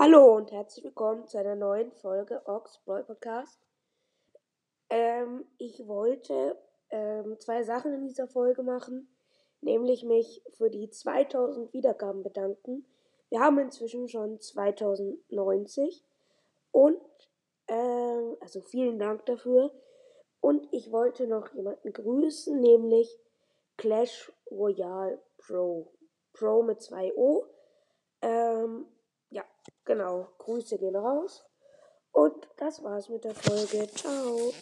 [0.00, 3.58] Hallo und herzlich willkommen zu einer neuen Folge Ox Brawl Podcast.
[4.90, 6.56] Ähm, ich wollte
[6.90, 9.12] ähm, zwei Sachen in dieser Folge machen,
[9.60, 12.86] nämlich mich für die 2000 Wiedergaben bedanken.
[13.28, 16.04] Wir haben inzwischen schon 2090
[16.70, 17.00] und
[17.66, 19.72] ähm, also vielen Dank dafür.
[20.40, 23.18] Und ich wollte noch jemanden grüßen, nämlich
[23.76, 25.90] Clash Royale Pro.
[26.34, 27.46] Pro mit zwei O.
[28.22, 28.57] Ähm,
[29.88, 30.28] genau.
[30.38, 31.44] Grüße gehen raus.
[32.12, 33.88] Und das war's mit der Folge.
[33.88, 34.52] Ciao.